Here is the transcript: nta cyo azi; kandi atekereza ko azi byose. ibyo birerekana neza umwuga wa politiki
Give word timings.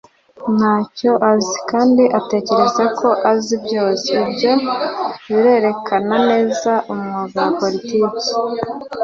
nta 0.57 0.75
cyo 0.97 1.11
azi; 1.31 1.55
kandi 1.71 2.03
atekereza 2.19 2.83
ko 2.99 3.09
azi 3.31 3.55
byose. 3.65 4.09
ibyo 4.23 4.53
birerekana 5.27 6.15
neza 6.29 6.71
umwuga 6.91 7.37
wa 7.45 7.51
politiki 7.59 8.29